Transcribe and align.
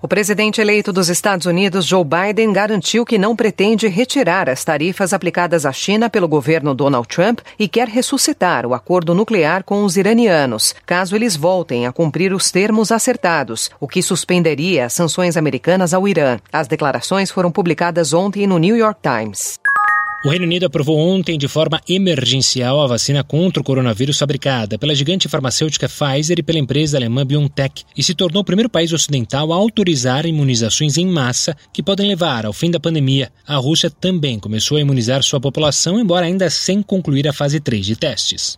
O 0.00 0.06
presidente 0.06 0.60
eleito 0.60 0.92
dos 0.92 1.08
Estados 1.08 1.44
Unidos, 1.44 1.84
Joe 1.84 2.04
Biden, 2.04 2.52
garantiu 2.52 3.04
que 3.04 3.18
não 3.18 3.34
pretende 3.34 3.88
retirar 3.88 4.48
as 4.48 4.64
tarifas 4.64 5.12
aplicadas 5.12 5.66
à 5.66 5.72
China 5.72 6.08
pelo 6.08 6.28
governo 6.28 6.72
Donald 6.72 7.08
Trump 7.08 7.40
e 7.58 7.66
quer 7.66 7.88
ressuscitar 7.88 8.64
o 8.64 8.74
acordo 8.74 9.12
nuclear 9.12 9.64
com 9.64 9.82
os 9.82 9.96
iranianos, 9.96 10.72
caso 10.86 11.16
eles 11.16 11.34
voltem 11.34 11.84
a 11.84 11.92
cumprir 11.92 12.32
os 12.32 12.48
termos 12.52 12.92
acertados, 12.92 13.72
o 13.80 13.88
que 13.88 14.00
suspenderia 14.00 14.84
as 14.84 14.92
sanções 14.92 15.36
americanas 15.36 15.92
ao 15.92 16.06
Irã. 16.06 16.38
As 16.52 16.68
declarações 16.68 17.32
foram 17.32 17.50
publicadas 17.50 18.12
ontem 18.12 18.46
no 18.46 18.56
New 18.56 18.76
York 18.76 19.00
Times. 19.02 19.58
O 20.24 20.30
Reino 20.30 20.46
Unido 20.46 20.66
aprovou 20.66 20.98
ontem 20.98 21.38
de 21.38 21.46
forma 21.46 21.80
emergencial 21.88 22.82
a 22.82 22.88
vacina 22.88 23.22
contra 23.22 23.60
o 23.60 23.64
coronavírus 23.64 24.18
fabricada 24.18 24.76
pela 24.76 24.92
gigante 24.92 25.28
farmacêutica 25.28 25.88
Pfizer 25.88 26.40
e 26.40 26.42
pela 26.42 26.58
empresa 26.58 26.98
alemã 26.98 27.24
BioNTech 27.24 27.84
e 27.96 28.02
se 28.02 28.16
tornou 28.16 28.42
o 28.42 28.44
primeiro 28.44 28.68
país 28.68 28.92
ocidental 28.92 29.52
a 29.52 29.56
autorizar 29.56 30.26
imunizações 30.26 30.96
em 30.96 31.06
massa 31.06 31.56
que 31.72 31.84
podem 31.84 32.08
levar 32.08 32.44
ao 32.44 32.52
fim 32.52 32.68
da 32.68 32.80
pandemia. 32.80 33.30
A 33.46 33.54
Rússia 33.58 33.90
também 33.90 34.40
começou 34.40 34.76
a 34.76 34.80
imunizar 34.80 35.22
sua 35.22 35.40
população, 35.40 36.00
embora 36.00 36.26
ainda 36.26 36.50
sem 36.50 36.82
concluir 36.82 37.28
a 37.28 37.32
fase 37.32 37.60
3 37.60 37.86
de 37.86 37.94
testes. 37.94 38.56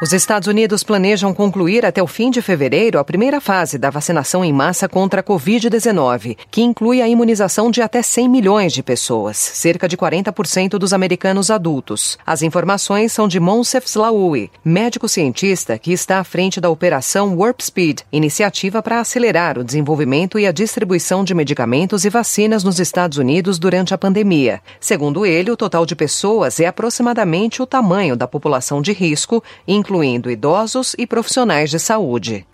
Os 0.00 0.12
Estados 0.12 0.46
Unidos 0.46 0.84
planejam 0.84 1.34
concluir 1.34 1.84
até 1.84 2.00
o 2.00 2.06
fim 2.06 2.30
de 2.30 2.40
fevereiro 2.40 3.00
a 3.00 3.04
primeira 3.04 3.40
fase 3.40 3.76
da 3.76 3.90
vacinação 3.90 4.44
em 4.44 4.52
massa 4.52 4.88
contra 4.88 5.22
a 5.22 5.24
Covid-19, 5.24 6.36
que 6.52 6.62
inclui 6.62 7.02
a 7.02 7.08
imunização 7.08 7.68
de 7.68 7.82
até 7.82 8.00
100 8.00 8.28
milhões 8.28 8.72
de 8.72 8.80
pessoas, 8.80 9.36
cerca 9.36 9.88
de 9.88 9.96
40% 9.96 10.78
dos 10.78 10.92
americanos 10.92 11.50
adultos. 11.50 12.16
As 12.24 12.42
informações 12.42 13.12
são 13.12 13.26
de 13.26 13.40
Monsef 13.40 13.88
Slaoui, 13.88 14.52
médico 14.64 15.08
cientista 15.08 15.76
que 15.76 15.92
está 15.92 16.20
à 16.20 16.24
frente 16.24 16.60
da 16.60 16.70
operação 16.70 17.36
Warp 17.36 17.60
Speed, 17.60 18.02
iniciativa 18.12 18.80
para 18.80 19.00
acelerar 19.00 19.58
o 19.58 19.64
desenvolvimento 19.64 20.38
e 20.38 20.46
a 20.46 20.52
distribuição 20.52 21.24
de 21.24 21.34
medicamentos 21.34 22.04
e 22.04 22.08
vacinas 22.08 22.62
nos 22.62 22.78
Estados 22.78 23.18
Unidos 23.18 23.58
durante 23.58 23.92
a 23.92 23.98
pandemia. 23.98 24.60
Segundo 24.78 25.26
ele, 25.26 25.50
o 25.50 25.56
total 25.56 25.84
de 25.84 25.96
pessoas 25.96 26.60
é 26.60 26.66
aproximadamente 26.66 27.60
o 27.60 27.66
tamanho 27.66 28.14
da 28.14 28.28
população 28.28 28.80
de 28.80 28.92
risco, 28.92 29.42
incluindo 29.66 29.87
idosos 30.30 30.94
e 30.98 31.06
profissionais 31.06 31.70
de 31.70 31.78
saúde. 31.78 32.46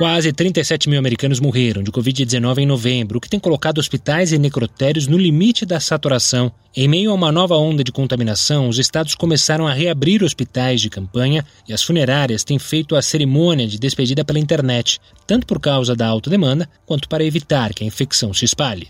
Quase 0.00 0.32
37 0.32 0.88
mil 0.88 0.98
americanos 0.98 1.40
morreram 1.40 1.82
de 1.82 1.90
Covid-19 1.92 2.58
em 2.58 2.66
novembro, 2.66 3.18
o 3.18 3.20
que 3.20 3.28
tem 3.28 3.38
colocado 3.38 3.78
hospitais 3.78 4.32
e 4.32 4.38
necrotérios 4.38 5.06
no 5.06 5.18
limite 5.18 5.66
da 5.66 5.78
saturação. 5.78 6.50
Em 6.74 6.88
meio 6.88 7.10
a 7.10 7.14
uma 7.14 7.30
nova 7.30 7.54
onda 7.56 7.84
de 7.84 7.92
contaminação, 7.92 8.68
os 8.68 8.78
estados 8.78 9.14
começaram 9.14 9.66
a 9.66 9.74
reabrir 9.74 10.22
hospitais 10.22 10.80
de 10.80 10.88
campanha 10.88 11.44
e 11.68 11.74
as 11.74 11.82
funerárias 11.82 12.44
têm 12.44 12.58
feito 12.58 12.96
a 12.96 13.02
cerimônia 13.02 13.66
de 13.66 13.78
despedida 13.78 14.24
pela 14.24 14.38
internet, 14.38 14.98
tanto 15.26 15.46
por 15.46 15.60
causa 15.60 15.94
da 15.94 16.06
alta 16.06 16.30
demanda 16.30 16.66
quanto 16.86 17.06
para 17.06 17.22
evitar 17.22 17.74
que 17.74 17.84
a 17.84 17.86
infecção 17.86 18.32
se 18.32 18.46
espalhe. 18.46 18.88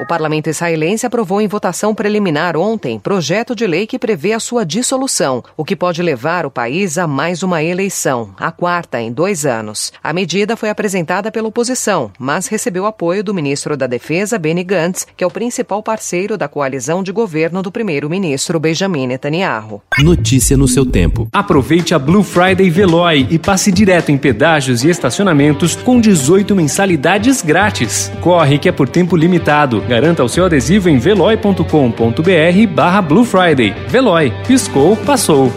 O 0.00 0.06
parlamento 0.06 0.48
israelense 0.48 1.04
aprovou 1.04 1.40
em 1.40 1.48
votação 1.48 1.92
preliminar 1.92 2.56
ontem 2.56 3.00
projeto 3.00 3.52
de 3.52 3.66
lei 3.66 3.84
que 3.84 3.98
prevê 3.98 4.32
a 4.32 4.38
sua 4.38 4.64
dissolução, 4.64 5.42
o 5.56 5.64
que 5.64 5.74
pode 5.74 6.00
levar 6.00 6.46
o 6.46 6.50
país 6.52 6.96
a 6.96 7.08
mais 7.08 7.42
uma 7.42 7.64
eleição, 7.64 8.30
a 8.38 8.52
quarta 8.52 9.00
em 9.00 9.10
dois 9.10 9.44
anos. 9.44 9.92
A 10.00 10.12
medida 10.12 10.56
foi 10.56 10.70
apresentada 10.70 11.32
pela 11.32 11.48
oposição, 11.48 12.12
mas 12.16 12.46
recebeu 12.46 12.86
apoio 12.86 13.24
do 13.24 13.34
ministro 13.34 13.76
da 13.76 13.88
Defesa, 13.88 14.38
Benny 14.38 14.62
Gantz, 14.62 15.04
que 15.16 15.24
é 15.24 15.26
o 15.26 15.32
principal 15.32 15.82
parceiro 15.82 16.38
da 16.38 16.46
coalizão 16.46 17.02
de 17.02 17.10
governo 17.10 17.60
do 17.60 17.72
primeiro-ministro 17.72 18.60
Benjamin 18.60 19.08
Netanyahu. 19.08 19.82
Notícia 19.98 20.56
no 20.56 20.68
seu 20.68 20.86
tempo. 20.86 21.26
Aproveite 21.32 21.92
a 21.92 21.98
Blue 21.98 22.22
Friday 22.22 22.70
Veloy 22.70 23.26
e 23.30 23.36
passe 23.36 23.72
direto 23.72 24.12
em 24.12 24.16
pedágios 24.16 24.84
e 24.84 24.90
estacionamentos 24.90 25.74
com 25.74 26.00
18 26.00 26.54
mensalidades 26.54 27.42
grátis. 27.42 28.12
Corre 28.20 28.58
que 28.58 28.68
é 28.68 28.72
por 28.72 28.88
tempo 28.88 29.16
limitado. 29.16 29.87
Garanta 29.88 30.22
o 30.22 30.28
seu 30.28 30.44
adesivo 30.44 30.90
em 30.90 30.98
veloy.com.br 30.98 31.64
barra 32.70 33.00
Blue 33.00 33.24
Friday. 33.24 33.74
Veloy. 33.88 34.32
Piscou, 34.46 34.94
passou. 34.96 35.50